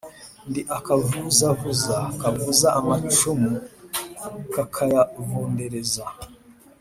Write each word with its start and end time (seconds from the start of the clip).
ndi 0.49 0.61
akavuzavuza, 0.77 1.95
kavuza 2.21 2.67
amacumu 2.79 3.51
kakayavundereza, 4.53 6.05